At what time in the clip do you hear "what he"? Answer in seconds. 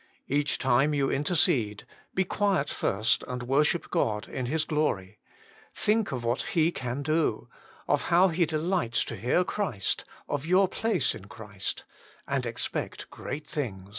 6.23-6.71